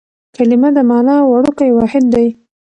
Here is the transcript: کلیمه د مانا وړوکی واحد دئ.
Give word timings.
کلیمه 0.35 0.69
د 0.77 0.79
مانا 0.89 1.15
وړوکی 1.25 1.69
واحد 1.73 2.03
دئ. 2.13 2.27